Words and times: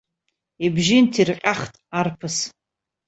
Ибжьы 0.65 0.97
нҭирҟьахт 1.03 1.73
арԥыс. 1.99 2.37